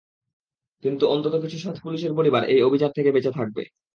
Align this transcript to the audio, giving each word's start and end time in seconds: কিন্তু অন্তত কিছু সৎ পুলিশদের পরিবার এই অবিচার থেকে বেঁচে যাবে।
কিন্তু 0.83 1.03
অন্তত 1.07 1.33
কিছু 1.43 1.57
সৎ 1.59 1.77
পুলিশদের 1.83 2.13
পরিবার 2.19 2.41
এই 2.53 2.61
অবিচার 2.63 2.91
থেকে 2.93 3.09
বেঁচে 3.11 3.31
যাবে। 3.37 3.63